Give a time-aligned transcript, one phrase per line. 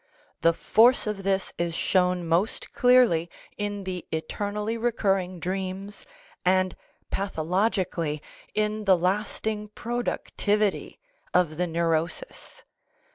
[0.41, 6.07] The force of this is shown most clearly in the eternally recurring dreams
[6.43, 6.75] and
[7.11, 8.19] pathologically
[8.55, 10.99] in the lasting productivity
[11.35, 12.63] of the neurosis.